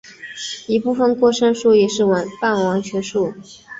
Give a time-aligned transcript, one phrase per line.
[0.67, 2.03] 一部分过剩数也是
[2.41, 3.35] 半完全数。